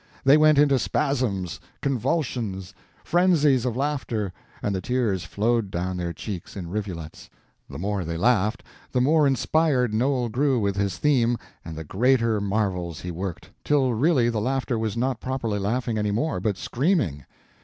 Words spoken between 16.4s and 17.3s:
screaming.